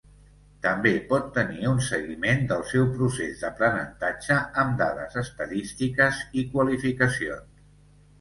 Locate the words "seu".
2.69-2.87